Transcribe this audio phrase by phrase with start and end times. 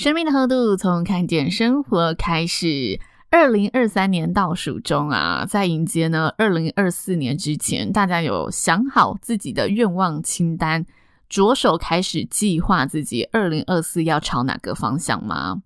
[0.00, 2.98] 生命的厚度从看见生活开始。
[3.30, 10.86] 二零二三年倒数中啊，在迎接呢二零二四年之前，大家有想好自己的愿望清单，
[11.28, 15.60] 着手开始计划自己二零二四要朝哪个方向吗？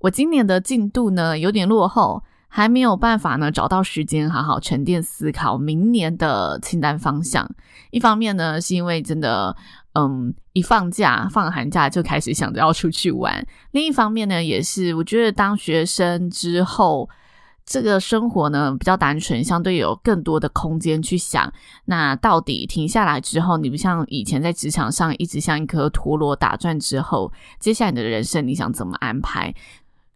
[0.00, 7.48] 我今年的进度呢有点落后，还没有办法呢找到时间好好沉淀思考明年的清单方向。
[7.92, 9.56] 一方面呢是因为真的。
[9.96, 13.42] 嗯，一放假放寒假就开始想着要出去玩。
[13.70, 17.08] 另一方面呢，也是我觉得当学生之后，
[17.64, 21.50] 这个生活呢比较单纯，相对有更多的空间去想。
[21.86, 29.54] 那到底停下来之后，你不像以前在职场上一直像一颗陀螺打转之后，接下来你的人生你想怎么安排？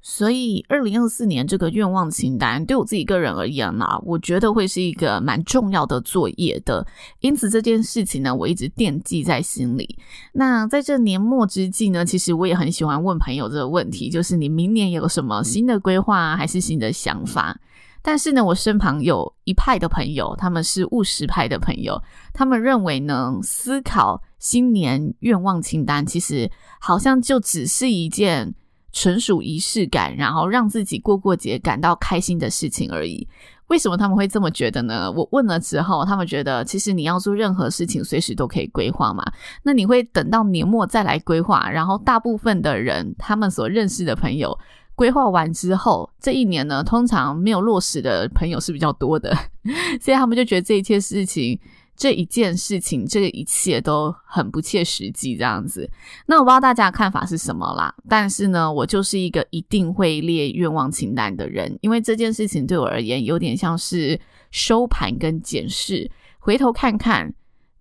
[0.02, 6.86] 所以，二零二四年这个愿望清单对我自己个人而言呢、啊，我觉得会是一个蛮重要的作业的。
[7.20, 9.98] 因此，这件事情呢，我一直惦记在心里。
[10.32, 17.54] 那在这年末之际呢，其实我也很喜欢问朋友这个问题，就是你明年有什么新的规划，还是新的想法？
[18.00, 22.02] 但是呢，我身旁有一派的朋友，他们是务实派的朋友，
[22.32, 28.54] 他们认为呢，思考新年愿望清单，其实好像就只是一件。
[28.92, 33.26] 纯属仪式感，然后让自己过过节感到开心的事情而已。
[33.68, 35.10] 为什么他们会这么觉得呢？
[35.12, 39.24] 我问了之后，他们觉得其实你要做任何事情，随时都可以规划嘛。
[39.62, 44.58] 那你会等到年末再来规划，然后大部分的人，他们所认识的朋友
[44.96, 49.32] 规划完之后，这一年呢，通常没有落实的朋友是比较多的，
[50.02, 51.60] 所以他们就觉得这一切事情。
[52.00, 55.86] 这一件事情，这一切都很不切实际，这样子。
[56.24, 64.18] 那我不知道大家的看法是什么啦，但是呢，我就是一个一定会列愿望清单的人，因为这件事情对我而言有点像是
[64.50, 67.30] 收盘跟检视，回头看看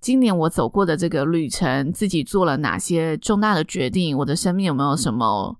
[0.02, 5.58] 今年我走过的这个旅程，自己做了哪些重大的决定，我的生命有没有什么。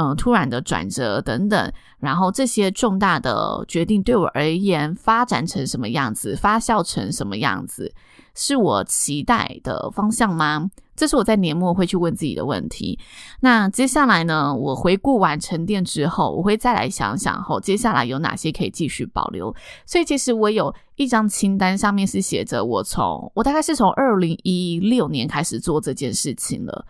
[0.00, 7.92] 嗯，突然的转折等等，然后这些重大的决定对我而言发展成什么样子，发酵成什么样子，
[8.32, 10.70] 是我期待的方向吗？
[10.94, 12.96] 这是我在年末会去问自己的问题。
[13.40, 19.52] 那接下来呢，我回顾完沉淀之后，我会再来想想后，接下来有哪些可以继续保留。
[19.84, 26.86] 所以其实我有一张清单，上面是写着我从我大概是从二零一六年开始做这件事情了。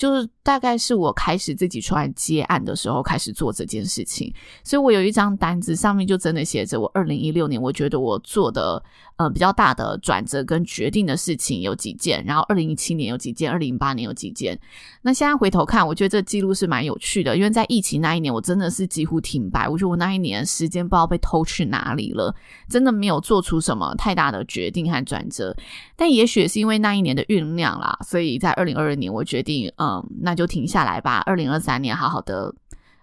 [0.00, 4.32] 就是大概是我开始自己出来接案的时候开始做这件事情，
[4.64, 8.82] 所以我有一张单子，上面就真的写着我二零一六年我觉得我做的
[9.20, 14.58] 呃比较大的转折跟决定的事情有几件，然后二零一七年有几件，二零一八年有几件。
[15.02, 22.34] 那现在回头看，我觉得这记录是蛮有趣的，因为在疫情那一年，我真的是几乎停摆，我觉得我那一年时间不知道被偷去哪里了，
[22.66, 25.54] 真的没有做出什么太大的决定和转折。
[25.96, 29.70] 但也许是因为那一年的酝酿啦，所以在二零二二年我决定。
[29.76, 31.18] 嗯，那就停下来吧。
[31.26, 32.54] 二零二三年，好好的，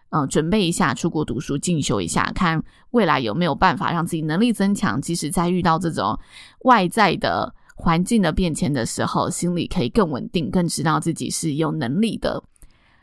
[0.10, 5.02] 嗯，准备一下，出国读书，进修一下，看未来有没有办法让自己能力增强。
[5.02, 6.18] 即使在遇到这种
[6.62, 12.42] 外在的环境的变迁的时候，心里可以更稳定，更知道自己是有能力的。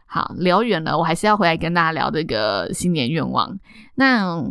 [0.07, 3.59] 好，聊远了，我还是要回来跟大家聊这个新年愿望。
[3.97, 4.43] 那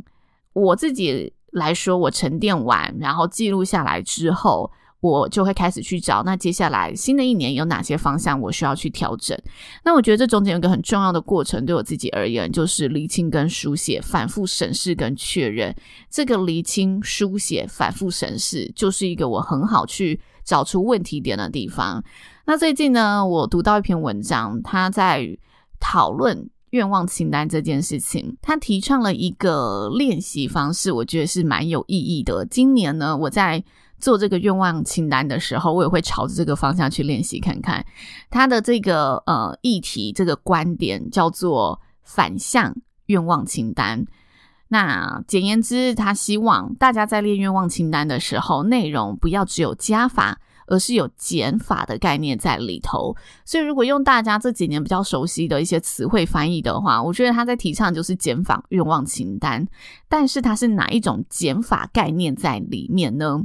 [0.53, 4.71] 我自己来说，我沉淀完，然后记录下来之后。
[5.03, 9.37] 我就会开始去找，那接下来新的一年有哪些方向我需要去调整？
[9.83, 15.75] 那我觉得这中间有一个很重要的过程，对我自己而言，就是厘清跟书写，反复审视跟确认。
[16.09, 22.01] 这个厘清、书写、反复审视，就是一个我很好去找出问题点的地方。
[22.45, 25.37] 那最近呢，我读到一篇文章，他在
[25.81, 32.45] 讨论愿望清单这件事情，他提倡了一个练习方式，我觉得是蛮有意义的。
[32.45, 33.63] 今年呢，我在
[34.03, 37.85] 做这个愿望清单的时候，我也会朝着这个方向去练习看看。
[38.29, 44.05] 他的这个呃议题，这个观点叫做反向愿望清单。
[44.67, 50.39] 那简言之，他希望大家在列愿望清单的时候，内容不要只有加法。
[50.65, 53.13] 而是有减法的概念在里头，
[53.43, 59.67] 所以如果用大家这几年比较熟悉的一些词汇翻译的话，我觉得他在提倡就是减法愿望清单，
[60.07, 63.43] 但是它是哪一种减法概念在里面呢？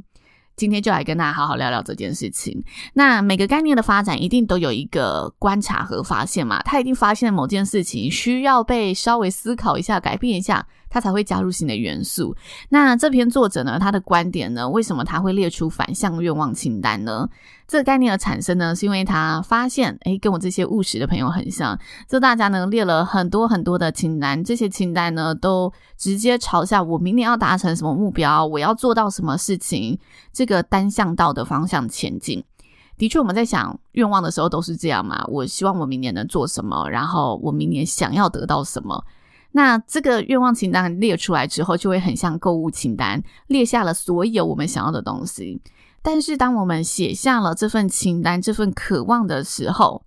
[0.59, 2.65] 今天就来跟大家好好聊聊这件事情。
[2.95, 10.67] 那每个概念的发展一定都有一个观察和发现嘛，他一定发现某件事情需要被稍微思考一下、改变一下。
[10.91, 12.37] 他才会加入新的元素。
[12.69, 17.29] 那这篇作者呢，他的观点呢，为什么他会列出反向愿望清单呢？
[17.67, 29.99] 这个概念的产生呢，是因为他发现，诶，跟我这些务实的朋友很像，就大家呢列了很多很多的清单，这些清单呢都直接朝向我明年要达成什么目标，我要做到什么事情，
[30.33, 32.43] 这个单向道的方向前进。
[32.97, 39.05] 的确，我们在想愿望的时候都是这样嘛，我希望我明年能做什么，然后我明年想要得到什么。
[39.53, 45.61] 那这个愿望清单列出来之后，就会很像购物清单，列下了所有我们想要的东西。
[46.03, 50.03] 但是，当我们写下了这份清单、这份渴望的时候，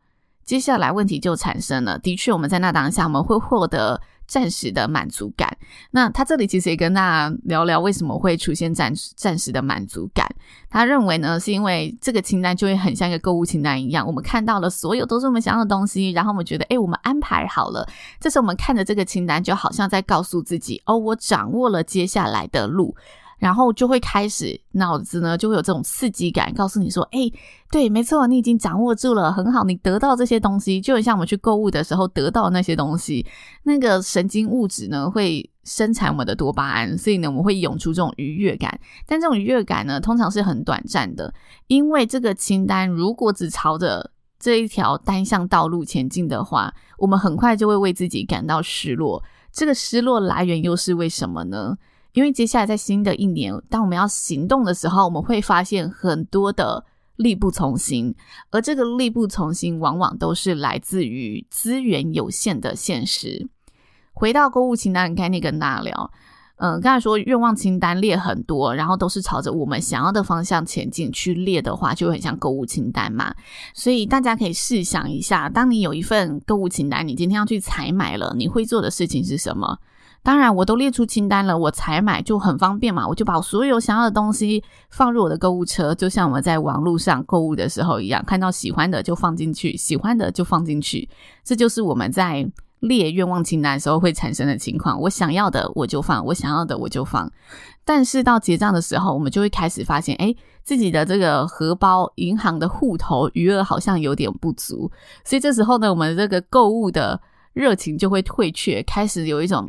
[0.45, 1.99] 接下来问题就产生了。
[1.99, 4.01] 的确，我们在那当下，我们会获得。
[4.31, 5.57] 暂时的满足感。
[5.91, 10.25] 那他这里其实也跟大家聊聊为什么会出现暂暂时的满足感。
[10.69, 17.85] 他认为呢，是因为这个清单就会很像一个购物清单一样，我们看到了所有都是我们想要的东西，然后我们觉得，哎，我们安排好了。
[18.21, 22.95] 这时候我们看着这个清单，就好像在告诉自己，哦，我掌握了接下来的路。
[23.41, 27.33] 然后就会开始脑子呢，就会有这种刺激感，告诉你说：“诶，
[27.71, 33.25] 对，没错，你已经掌握住了，很好，你得到这些东西，就很像我们去购物的时候得到那些东西，
[33.63, 38.79] 那个神经物质呢会生产我们的多巴胺，所以呢我们会涌出这种愉悦感。
[39.07, 41.33] 但这种愉悦感呢，通常是很短暂的，
[41.65, 49.23] 因为这个清单如果只朝着这一条单向道路前进的话，我们很快就会为自己感到失落。
[49.51, 51.75] 这个失落来源又是为什么呢？”
[52.13, 56.83] 因为接下来在新的一年，当我们要行动的时候，我们会发现很多的
[57.15, 58.13] 力不从心，
[58.49, 63.47] 而这个力不从心，往往都是来自于资源有限的现实。
[64.13, 66.11] 回到购物清单的概念跟大家聊，
[66.57, 73.33] 嗯、刚才说愿望清单列很多，然后都是朝着我们想要的方向前进去列的话，就很像购物清单嘛。
[73.73, 79.77] 所以大家可以试想一下，当你有一份购物清单，你今天要去采买了，你会做的事情是什么？
[80.23, 83.07] 当然，我都列出清单了，我采买就很方便嘛。
[83.07, 91.09] 我就把所有想要的东西放入我的购物车，就像我们在网络上购物的时候一样，看到喜欢的就放进去，喜欢的就放进去。
[91.43, 92.47] 这就是我们在
[92.81, 95.01] 列愿望清单的时候会产生的情况。
[95.01, 97.31] 我想要的我就放，我想要的我就放。
[97.83, 104.91] 但是到结账的时候，我们就会开始发现，诶，自己的这个荷包、银行的户头余额好像有点不足。
[105.25, 107.19] 所以这时候呢，我们这个购物的。
[107.53, 109.67] 热情就会退却，开始有一种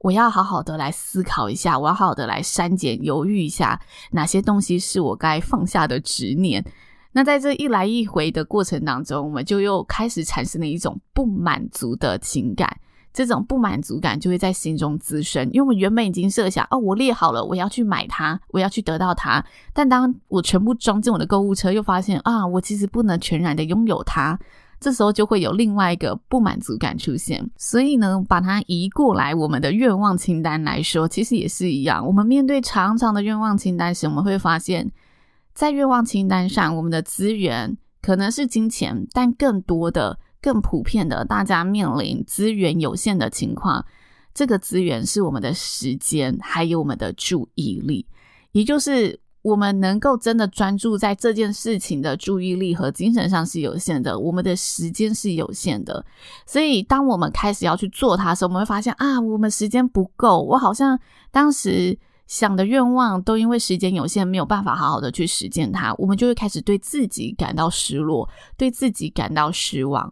[0.00, 3.80] 我要好好的来思考一下，我要好好的来删减、犹豫一下，
[4.12, 6.64] 哪些东西是我该放下的执念。
[7.12, 12.78] 那在这一来一回的过程当中，我们就又开始产生了一种不满足的情感。
[13.12, 19.44] 这种不满足感就会在心中滋生，因为我们原本已经设想哦，我列好了，我要去买它，我要去得到它。
[19.72, 24.36] 但当我全部装进我的购物车，又发现啊，我其实不能全然的拥有它。
[24.84, 32.06] 这时候就会有另外一个不满足感出现，所以呢，把它移过来，我们的愿望清单来说，其实也是一样。
[32.06, 34.92] 我们面对长长的愿望清单时，我们会发现，
[35.54, 43.86] 在愿望清单上，我们的资源可能是金钱，但更多的、更普遍的，大家面临资源有限的情况，
[44.34, 48.06] 这个资源是我们的时间，还有我们的注意力，
[48.52, 49.18] 也就是。
[49.44, 56.02] 我们能够真的专注在这件事情的注意力和精神上是有限的，我们的时间是有限的，
[56.46, 60.98] 所以当我们开始要去做它的时候，我们会发现啊，我们时间不够，我好像
[61.30, 70.10] 当时想的愿望都因为时间有限，没有办法好好的去实践它，我们就会开始对自己感到失落，对自己感到失望。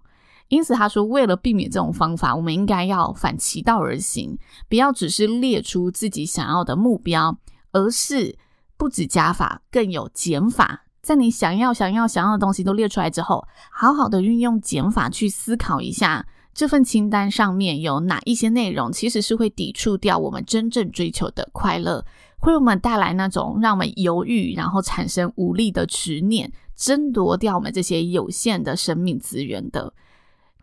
[0.49, 4.37] 因此，他说，为了避免这种方法，我们应该要反其道而行，
[4.69, 7.39] 不要只是列出自己想要的目标，
[7.73, 8.37] 而是。
[8.83, 10.87] 不止加法，更有减法。
[11.01, 22.05] 在你想要、想要、想要的东西都列出来之后，好好的运用减法去思考一下，这份清单上面有哪一些内容，其实是会抵触掉我们真正追求的快乐，
[22.39, 29.95] 会为我们带来那种让我们犹豫，然后产生无力的执念，争夺掉我们这些有限的生命资源的。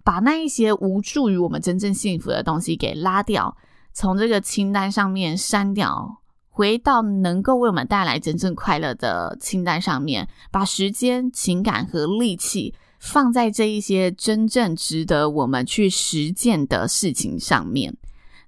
[0.03, 3.55] 把那一些无助于我们真正幸福的东西给拉掉，
[3.93, 6.18] 从这个清单上面删掉，
[6.59, 17.95] 回到能够为我们带来真正快乐的清单上面，把时间、情感和力气放在这一些真正值得我们去实践的事情上面。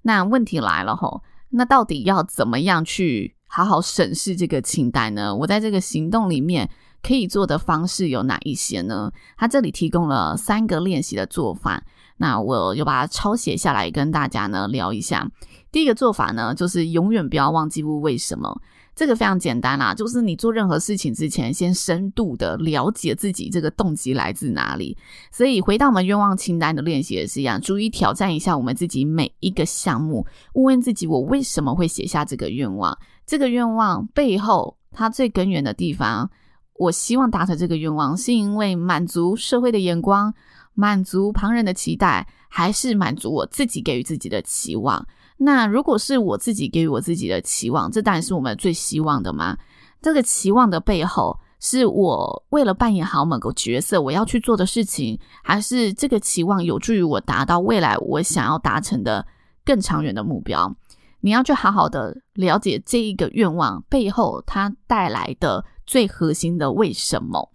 [0.02, 5.34] 那问题来了吼，那到底要怎么样去好好审视这个清单呢？
[5.34, 6.68] 我在这个行动里面。
[7.04, 9.10] 可以做的方式有哪一些呢？
[9.36, 11.82] 他这里提供了三个练习的做法，
[12.22, 15.28] 那我就把它抄写下来跟大家呢聊一下。
[15.72, 18.60] 第一个做法呢，就是永远不要忘记问为什么。
[18.94, 24.96] 这个非常简单啦，就是你做任何事情之前，先深度的了解自己这个动机来自哪里。
[25.32, 32.96] 所以回到我们愿望清单的练习也是一样，逐一挑战一下我们自己每一个项目，问问自己我为什么会写下这个愿望？
[33.26, 36.30] 这个愿望背后它最根源的地方。
[36.78, 40.34] 我希望达成这个愿望，是因为满足社会的眼光，
[40.74, 45.06] 满足旁人的期待，还是满足我自己给予自己的期望？
[45.38, 49.58] 那如果是我自己给予我自己的期望，这当然是我们最希望的嘛。
[50.00, 59.26] 这个期望的背后，是我为了扮演好某个角色，我要去做的事情，还是这个期望有助于我达到未来我想要达成的
[59.64, 60.76] 更长远的目标？
[61.20, 65.64] 你要去好好的了解这一个愿望背后它带来的。
[65.84, 67.52] 最核心的为什么？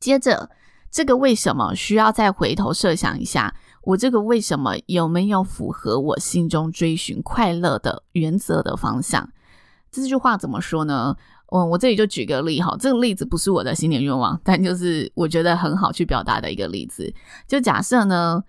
[0.00, 0.50] 接着，
[0.90, 9.28] 这个为什么需要再回头设想一下，我这个为什么有没有符合我心中追寻快乐的原则的方向？
[9.90, 11.16] 这句话怎么说呢？
[11.52, 17.12] 嗯，我这里就举个例哈，这个例子不是我的新年愿望，但就是我觉得很好去表达的一个例子。
[17.46, 18.42] 就假设呢。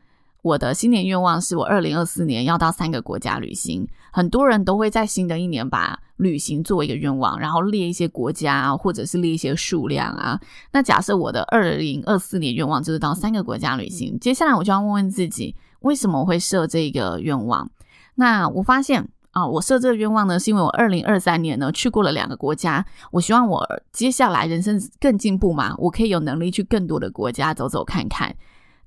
[0.43, 3.88] 我的新年愿望是我二零二四年要到三个国家旅行。
[4.12, 10.39] 很多人都会在新的一年把旅行作为一个愿望，然后列一些国家啊，或者是列一些数量啊。
[10.71, 17.69] 那假设我的二零二四年愿望就是到三个国家旅行，接下来我就要问问自己，为什么我会设这个愿望？
[18.15, 28.35] 那我发现啊，我设这个愿望呢，是因为我二零二三年呢去过了两个国家，我希望我接下来人生更进步嘛，我可以有能力去更多的国家走走看看。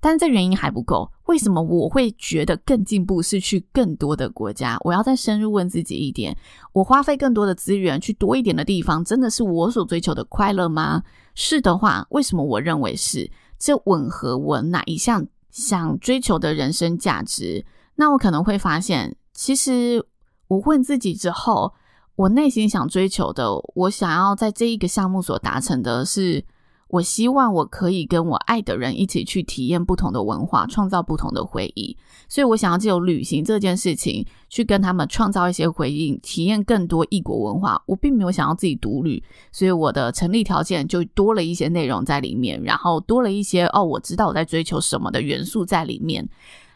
[0.06, 4.76] 但这原因还不够，为什么我会觉得更进步是去更多的国家？
[4.84, 6.36] 我要再深入问自己一点：
[6.74, 11.02] 我花费更多的资源去多一点的地方，真的是我所追求的快乐吗？
[11.34, 13.30] 是的话，为什么我认为是？
[13.58, 17.64] 这吻合我哪一项想追求的人生价值？
[17.94, 20.04] 那我可能会发现，其实
[20.48, 21.72] 我问自己之后，
[22.16, 26.44] 我内心想追求的，我想要在这一个项目所达成的是。
[26.88, 31.96] 我希望我可以跟我爱的人一起去体验不同的文化，创造不同的回忆。
[32.28, 37.82] 所以我想要借由旅行这件事情，去跟他们创造一些回忆，体验更多异国文化。
[37.86, 46.28] 我并没有想要自己独旅，所以我的成立条件就多了一些内容在里面，然后多了一些哦，我知道我在追求什么的元素在里面。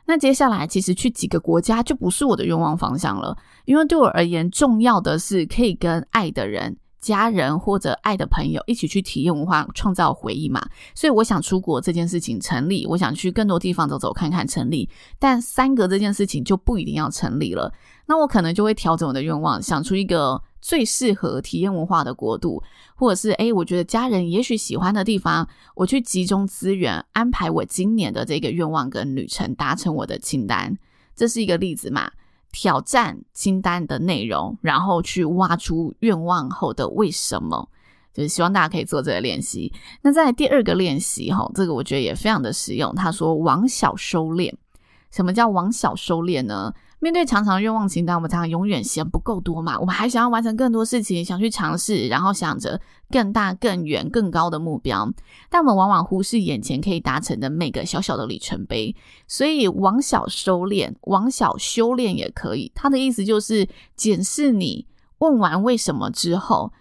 [0.07, 3.37] 那接下来其实去几个国家就不是我的愿望方向了，
[3.67, 6.77] 因为对我而言，重要的是可以跟爱的人。
[7.01, 10.67] 家人或者爱的朋友一起去体验文化，创造回忆嘛。
[10.95, 14.89] 所以我想出国这件事情成立，我想去更多地方走走看看成立。
[15.19, 17.73] 但三个这件事情就不一定要成立了。
[18.07, 22.63] 那我可能就会调整我的愿望，想出一个最适合体验文化的国度，
[22.97, 30.77] 或者是诶，我觉得家人也许喜欢的地方，我去集中资源安排我今年的这个愿望跟旅程，达成我的清单。
[31.15, 32.11] 这是一个例子嘛。
[32.53, 37.69] 挑战清单的内容，然后去挖出愿望后的为什么，
[38.13, 39.73] 就是希望大家可以做这个练习。
[40.03, 42.95] 那在第二个练习哈，这个我觉得也非常的实用。
[42.95, 44.53] 他说往小收敛，
[45.11, 46.73] 什么叫往小收敛呢？
[47.01, 55.09] 面对长长的愿望清单，我们常常永远嫌不够多嘛，我们还想要完成更多事情，想去尝试，然后想着更大、更远、更高的目标，
[55.49, 58.97] 但我们往往忽视眼前可以达成的每个小小的里程碑。
[59.29, 62.73] 所以往小收敛，往小修炼也可以。
[62.75, 64.87] 他的意思就是检视你
[65.19, 66.73] 问完为什么之后，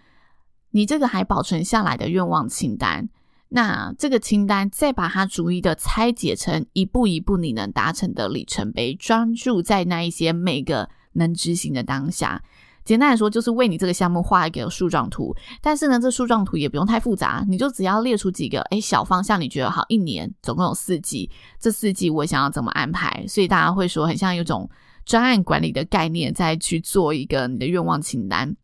[0.72, 3.08] 你这个还保存下来的愿望清单。
[3.50, 12.42] 那这个清单再把它逐一的拆解成一步一步你能达成的里程碑，专注在那一些每个能执行的当下。
[12.84, 15.34] 简单来说，就是为你这个项目画一个树状图。
[15.60, 23.26] 但是呢，这树状图也不用太复杂，你就只要列出几个诶小方向，你觉得好，一年总共有四季，这四季我想要怎么安排？
[23.28, 24.70] 所以大家会说，很像有种
[25.04, 28.56] 专案管理的概念，再去做一个你的愿望清单。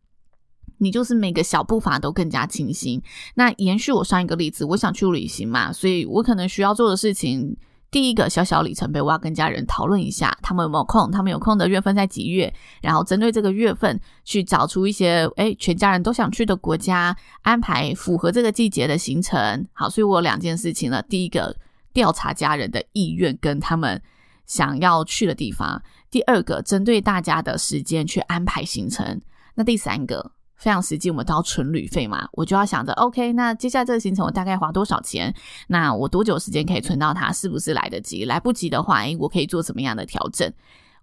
[0.77, 3.01] 你就是每个小步伐都更加清晰。
[3.35, 7.55] 那延续我上一个例子，我想去旅行嘛，所以我可能需要做的事情，
[7.91, 19.67] 第一个小小里程碑，我要跟家人讨论一下，他们有没有空，他们有空的月份在几月，然后针对这个月份去找出一些，诶，全家人都想去的国家，安排符合这个季节的行程。
[19.73, 21.55] 好，所以我有两件事情了，第一个。
[21.95, 24.01] 调查家人的意愿跟他们
[24.45, 25.81] 想要去的地方。
[26.11, 29.21] 第二个，针对大家的时间去安排行程。
[29.53, 35.33] 那第三个，非常实际，我们都要存旅费嘛，我就要想着，OK，那接下来这个行程我大概花多少钱？
[35.67, 37.31] 那我多久时间可以存到它？
[37.31, 38.25] 是不是来得及？
[38.25, 40.51] 来不及的话，诶，我可以做什么样的调整？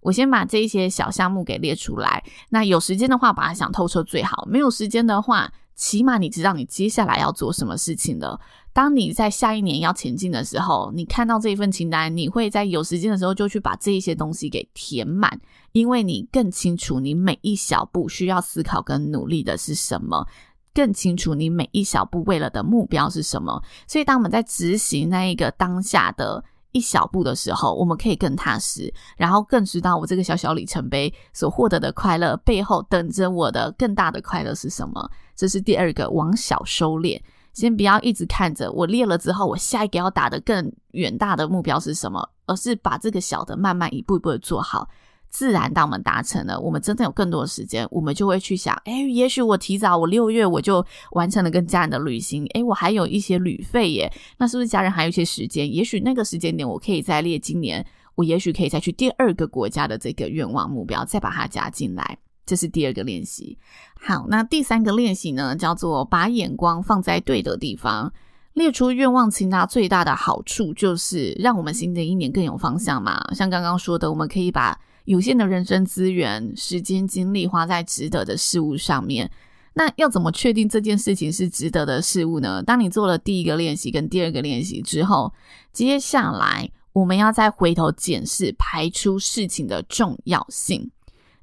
[0.01, 2.23] 我先把这一些小项目给列出来。
[2.49, 8.39] 那有时间的话，把它想透彻最好；没有时间的话，起码你知道你接下来要做什么事情了。
[8.73, 15.39] 当你在下一年要前进的时候，你看到这一份清单，你会在有时间的时候就去把这一些东西给填满，
[15.73, 20.25] 因为你更清楚你每一小步需要思考跟努力的是什么，
[20.73, 23.61] 更清楚你每一小步为了的目标是什么。
[23.87, 35.07] 所以，当我们在执行那一个当下的一小步的时候，我们可以更踏实，然后更知道我这个小小里程碑所获得的快乐背后等着我的更大的快乐是什么。
[35.35, 37.21] 这是第二个，往小收敛。
[37.53, 44.87] 先不要一直看着我列了之后，我下一个要打的更远大的目标是什么，而是把这个小的慢慢一步一步的做好。
[45.29, 55.73] 自然，当我们达成了，我们真正有更多的时间，我们就会去想：诶，也许我提早，我六月我就完成了跟家人的旅行，诶，我还有一些旅费耶，那是不是家人还有一些时间？
[55.73, 57.83] 也许那个时间点，我可以再列今年，
[58.13, 62.19] 我也许可以再去第二个国家的这个愿望目标，再把它加进来。
[62.45, 63.57] 这是第二个练习。
[63.99, 68.11] 好，那第三个练习呢，叫做把眼光放在对的地方。
[68.53, 73.19] 列出愿望清单最大的好处就是让我们新的一年更有方向嘛。
[73.33, 79.31] 像刚刚说的，我们可以把有限的人生资源、时间、精力花在值得的事物上面。
[79.73, 82.61] 那要怎么确定这件事情是值得的事物呢？
[82.61, 85.33] 当你做了第一个练习跟第二个练习之后，
[85.71, 90.91] 接下来我们要再回头检视，排出事情的重要性。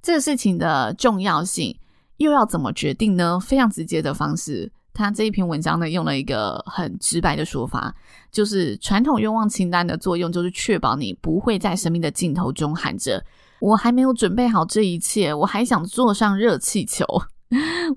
[0.02, 1.78] 这个事情的重要性
[2.16, 3.38] 又要怎么决定呢？
[3.38, 7.94] 非常直接的方式，他这一篇文章呢用了一个很直白的说法，
[8.30, 13.24] 就是传统愿望清单的作用就是确保你不会在生命的尽头中喊着
[13.60, 17.04] “我还没有准备好这一切，我还想坐上热气球”。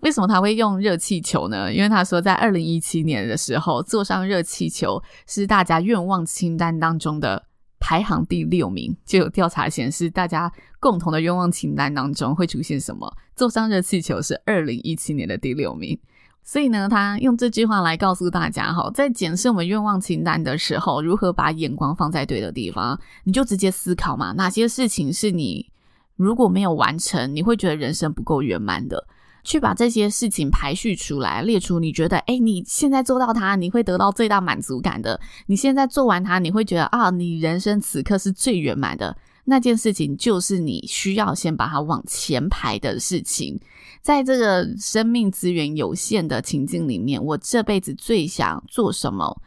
[0.02, 1.72] 为什么他会用热气球呢？
[1.72, 7.44] 因为他说在二零一七年的时候，坐上热气球是大家愿望清单当中的。
[7.84, 13.14] 排行第六名，就有调查显示，大家共同的愿望清单当中会出现什么？
[13.36, 16.00] 坐上热气球是二零一七年的第六名。
[16.46, 22.98] 所以呢，他用这句话来告诉大家：哈，在检视我们愿望清单的时候，如何把眼光放在对的地方？
[23.26, 25.70] 你就直接思考嘛，哪些事情是你
[26.16, 29.06] 如果没有完成，你会觉得人生不够圆满的？
[29.44, 35.20] 去把这些事情排序出来，列出你觉得，诶，你现在做到它，你会得到最大满足感的。
[35.48, 43.60] 你现在做完它，你会觉得啊，你人生此刻是最圆满的那件事情，就是你需要先把它往前排的事情。
[44.02, 49.42] 在这个生命资源有限的情境里面，我这辈子最想做什么？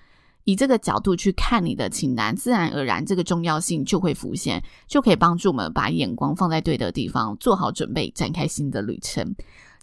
[0.44, 9.34] 以这个角度去看你的清单，自然而然这个重要性就会浮现，就可以帮助我们把眼光放在对的地方，做好准备，展开新的旅程。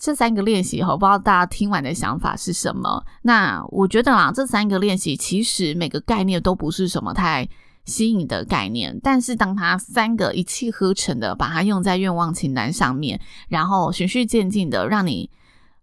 [0.03, 3.05] 这三个练习，我不知道大家听完的想法是什么？
[3.21, 7.47] 那我觉得啦，这三个练习其实每个概念都不是什么太
[7.85, 15.29] 新颖的概念，但是当它三个一气呵成的把它用在愿望清单上面，然后循序渐进的让你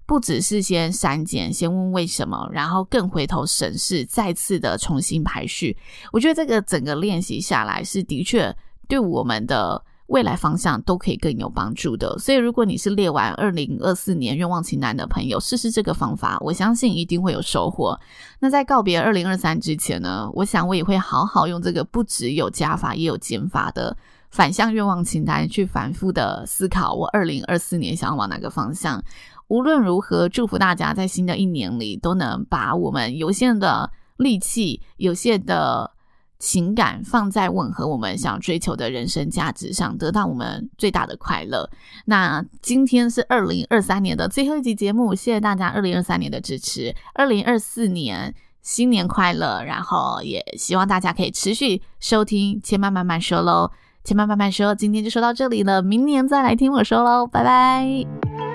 [0.04, 5.74] 不只是先删减，先问为什么，然后更回头审视，再次的重新排序，
[6.12, 8.54] 我觉得这个整个练习下来是的确
[8.86, 9.82] 对我们的。
[10.10, 17.96] 未来方向都可以更有帮助的，所以如果你是列完二零二四年愿望清单的朋友，试试这个方法，我相信一定会有收获。
[18.40, 23.96] 那在告别二零二三之前呢，我想我也会好好用这个不只有加法也有减法的
[24.32, 29.00] 反向愿望清单去反复的思考，我二零二四年想要往哪个方向。
[29.46, 35.92] 无论如何，祝福大家在新的一年里都能把我们有限的力气、有限的。
[36.40, 41.70] 情感放在吻合我们想追求的人生价值上，得到我们最大的快乐。
[42.06, 46.96] 那今天是二零二三年的最后一集节目，谢谢大家二零二三年的支持。
[47.14, 53.70] 二零二四年新年快乐，然后也希望大家可以持续收听千嫚慢慢说喽，
[54.02, 58.49] 千嫚慢慢说，今天就说到这里了，明年再来听我说喽，拜拜。